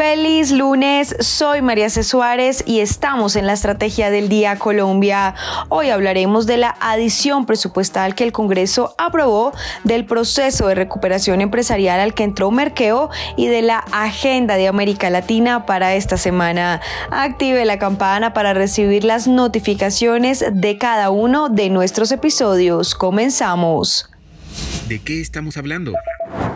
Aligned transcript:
Feliz 0.00 0.50
lunes, 0.50 1.14
soy 1.20 1.60
María 1.60 1.90
C. 1.90 2.02
Suárez 2.04 2.64
y 2.66 2.80
estamos 2.80 3.36
en 3.36 3.46
la 3.46 3.52
Estrategia 3.52 4.10
del 4.10 4.30
Día 4.30 4.56
Colombia. 4.56 5.34
Hoy 5.68 5.90
hablaremos 5.90 6.46
de 6.46 6.56
la 6.56 6.74
adición 6.80 7.44
presupuestal 7.44 8.14
que 8.14 8.24
el 8.24 8.32
Congreso 8.32 8.94
aprobó, 8.96 9.52
del 9.84 10.06
proceso 10.06 10.68
de 10.68 10.74
recuperación 10.74 11.42
empresarial 11.42 12.00
al 12.00 12.14
que 12.14 12.24
entró 12.24 12.50
Merkeo 12.50 13.10
y 13.36 13.48
de 13.48 13.60
la 13.60 13.80
agenda 13.92 14.56
de 14.56 14.68
América 14.68 15.10
Latina 15.10 15.66
para 15.66 15.94
esta 15.94 16.16
semana. 16.16 16.80
Active 17.10 17.62
la 17.66 17.78
campana 17.78 18.32
para 18.32 18.54
recibir 18.54 19.04
las 19.04 19.28
notificaciones 19.28 20.42
de 20.50 20.78
cada 20.78 21.10
uno 21.10 21.50
de 21.50 21.68
nuestros 21.68 22.10
episodios. 22.10 22.94
Comenzamos. 22.94 24.08
¿De 24.88 24.98
qué 24.98 25.20
estamos 25.20 25.58
hablando? 25.58 25.92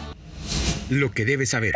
lo 0.89 1.11
que 1.13 1.25
debes 1.25 1.51
saber. 1.51 1.75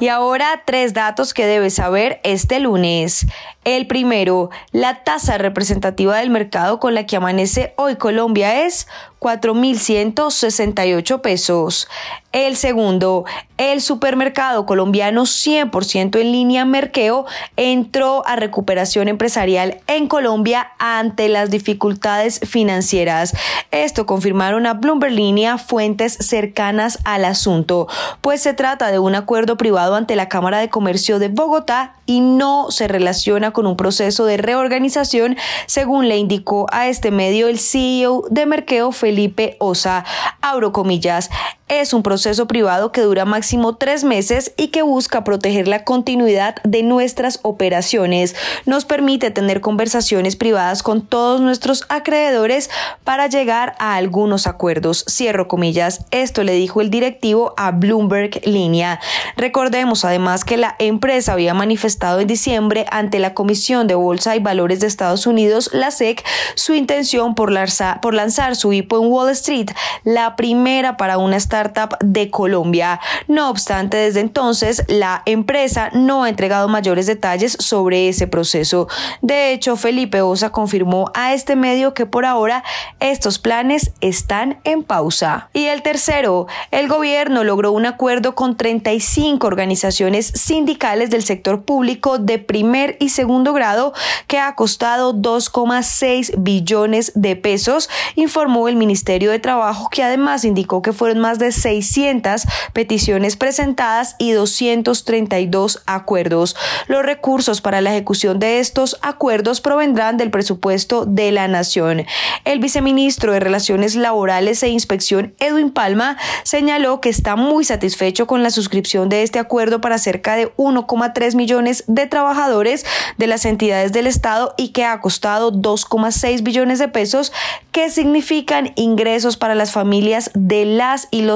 Y 0.00 0.08
ahora 0.08 0.62
tres 0.64 0.94
datos 0.94 1.34
que 1.34 1.46
debes 1.46 1.74
saber 1.74 2.20
este 2.22 2.60
lunes. 2.60 3.26
El 3.64 3.88
primero, 3.88 4.50
la 4.70 5.02
tasa 5.02 5.38
representativa 5.38 6.18
del 6.18 6.30
mercado 6.30 6.78
con 6.78 6.94
la 6.94 7.04
que 7.04 7.16
amanece 7.16 7.74
hoy 7.76 7.96
Colombia 7.96 8.64
es 8.64 8.86
4.168 9.18 11.20
pesos. 11.20 11.88
El 12.30 12.56
segundo, 12.56 13.24
el 13.56 13.80
supermercado 13.80 14.66
colombiano 14.66 15.22
100% 15.22 16.20
en 16.20 16.32
línea 16.32 16.66
Merkeo 16.66 17.24
entró 17.56 18.26
a 18.26 18.36
recuperación 18.36 19.08
empresarial 19.08 19.80
en 19.86 20.06
Colombia 20.06 20.72
ante 20.78 21.28
las 21.28 21.50
dificultades 21.50 22.40
financieras. 22.40 23.34
Esto 23.70 24.04
confirmaron 24.06 24.66
a 24.66 24.74
Bloomberg 24.74 25.16
fuentes 25.58 26.12
cercanas 26.12 26.98
al 27.04 27.24
asunto, 27.24 27.88
pues 28.20 28.42
se 28.42 28.52
trata 28.52 28.90
de 28.90 28.98
un 28.98 29.14
acuerdo 29.14 29.56
privado 29.66 29.96
ante 29.96 30.14
la 30.14 30.28
Cámara 30.28 30.58
de 30.60 30.68
Comercio 30.68 31.18
de 31.18 31.26
Bogotá 31.26 31.96
y 32.06 32.20
no 32.20 32.70
se 32.70 32.86
relaciona 32.86 33.50
con 33.50 33.66
un 33.66 33.76
proceso 33.76 34.24
de 34.24 34.36
reorganización, 34.36 35.36
según 35.66 36.08
le 36.08 36.18
indicó 36.18 36.68
a 36.70 36.86
este 36.86 37.10
medio 37.10 37.48
el 37.48 37.58
CEO 37.58 38.22
de 38.30 38.46
Merkeo, 38.46 38.92
Felipe 38.92 39.56
Osa. 39.58 40.04
Abro 40.40 40.70
comillas. 40.70 41.30
Es 41.68 41.92
un 41.92 42.04
proceso 42.04 42.46
privado 42.46 42.92
que 42.92 43.00
dura 43.00 43.24
máximo 43.24 43.74
tres 43.74 44.04
meses 44.04 44.52
y 44.56 44.68
que 44.68 44.82
busca 44.82 45.24
proteger 45.24 45.66
la 45.66 45.82
continuidad 45.82 46.54
de 46.62 46.84
nuestras 46.84 47.40
operaciones. 47.42 48.36
Nos 48.66 48.84
permite 48.84 49.32
tener 49.32 49.60
conversaciones 49.60 50.36
privadas 50.36 50.84
con 50.84 51.04
todos 51.04 51.40
nuestros 51.40 51.84
acreedores 51.88 52.70
para 53.02 53.26
llegar 53.26 53.74
a 53.80 53.96
algunos 53.96 54.46
acuerdos. 54.46 55.04
Cierro 55.10 55.48
comillas. 55.48 56.04
Esto 56.12 56.44
le 56.44 56.52
dijo 56.52 56.80
el 56.80 56.88
directivo 56.88 57.52
a 57.56 57.72
Bloomberg 57.72 58.46
Línea. 58.46 59.00
Recordemos 59.36 60.04
además 60.04 60.44
que 60.44 60.58
la 60.58 60.76
empresa 60.78 61.32
había 61.32 61.52
manifestado 61.52 62.20
en 62.20 62.28
diciembre 62.28 62.86
ante 62.92 63.18
la 63.18 63.34
Comisión 63.34 63.88
de 63.88 63.96
Bolsa 63.96 64.36
y 64.36 64.38
Valores 64.38 64.78
de 64.78 64.86
Estados 64.86 65.26
Unidos, 65.26 65.70
la 65.72 65.90
SEC, 65.90 66.24
su 66.54 66.74
intención 66.74 67.34
por 67.34 67.50
lanzar, 67.50 68.54
su 68.54 68.72
IPO 68.72 69.02
en 69.02 69.10
Wall 69.10 69.30
Street, 69.30 69.70
la 70.04 70.36
primera 70.36 70.96
para 70.96 71.18
una 71.18 71.36
startup 71.56 71.96
de 72.04 72.30
Colombia. 72.30 73.00
No 73.28 73.48
obstante, 73.48 73.96
desde 73.96 74.20
entonces 74.20 74.84
la 74.88 75.22
empresa 75.24 75.90
no 75.92 76.24
ha 76.24 76.28
entregado 76.28 76.68
mayores 76.68 77.06
detalles 77.06 77.56
sobre 77.58 78.08
ese 78.08 78.26
proceso. 78.26 78.88
De 79.22 79.52
hecho, 79.52 79.76
Felipe 79.76 80.20
Osa 80.20 80.50
confirmó 80.50 81.10
a 81.14 81.32
este 81.32 81.56
medio 81.56 81.94
que 81.94 82.06
por 82.06 82.26
ahora 82.26 82.62
estos 83.00 83.38
planes 83.38 83.92
están 84.00 84.58
en 84.64 84.82
pausa. 84.82 85.48
Y 85.52 85.66
el 85.66 85.82
tercero, 85.82 86.46
el 86.70 86.88
gobierno 86.88 87.44
logró 87.44 87.72
un 87.72 87.86
acuerdo 87.86 88.34
con 88.34 88.56
35 88.56 89.46
organizaciones 89.46 90.26
sindicales 90.26 91.10
del 91.10 91.22
sector 91.22 91.62
público 91.62 92.18
de 92.18 92.38
primer 92.38 92.96
y 93.00 93.08
segundo 93.08 93.52
grado 93.52 93.94
que 94.26 94.38
ha 94.38 94.54
costado 94.54 95.14
2,6 95.14 96.34
billones 96.38 97.12
de 97.14 97.36
pesos, 97.36 97.88
informó 98.14 98.68
el 98.68 98.76
Ministerio 98.76 99.30
de 99.30 99.38
Trabajo, 99.38 99.88
que 99.90 100.02
además 100.02 100.44
indicó 100.44 100.82
que 100.82 100.92
fueron 100.92 101.18
más 101.18 101.38
de 101.38 101.45
de 101.46 101.52
600 101.52 102.42
peticiones 102.72 103.36
presentadas 103.36 104.16
y 104.18 104.32
232 104.32 105.82
acuerdos. 105.86 106.56
Los 106.88 107.04
recursos 107.04 107.60
para 107.60 107.80
la 107.80 107.92
ejecución 107.92 108.38
de 108.38 108.58
estos 108.58 108.98
acuerdos 109.02 109.60
provendrán 109.60 110.16
del 110.16 110.30
presupuesto 110.30 111.06
de 111.06 111.30
la 111.32 111.46
Nación. 111.48 112.04
El 112.44 112.58
viceministro 112.58 113.32
de 113.32 113.40
Relaciones 113.40 113.94
Laborales 113.94 114.62
e 114.62 114.68
Inspección, 114.68 115.34
Edwin 115.38 115.70
Palma, 115.70 116.16
señaló 116.42 117.00
que 117.00 117.08
está 117.08 117.36
muy 117.36 117.64
satisfecho 117.64 118.26
con 118.26 118.42
la 118.42 118.50
suscripción 118.50 119.08
de 119.08 119.22
este 119.22 119.38
acuerdo 119.38 119.80
para 119.80 119.98
cerca 119.98 120.36
de 120.36 120.52
1,3 120.56 121.34
millones 121.36 121.84
de 121.86 122.06
trabajadores 122.06 122.84
de 123.18 123.26
las 123.26 123.44
entidades 123.44 123.92
del 123.92 124.06
Estado 124.06 124.54
y 124.56 124.68
que 124.68 124.84
ha 124.84 125.00
costado 125.00 125.52
2,6 125.52 126.42
billones 126.42 126.78
de 126.78 126.88
pesos, 126.88 127.32
que 127.70 127.90
significan 127.90 128.72
ingresos 128.74 129.36
para 129.36 129.54
las 129.54 129.70
familias 129.70 130.30
de 130.34 130.64
las 130.64 131.08
y 131.10 131.22
los 131.22 131.35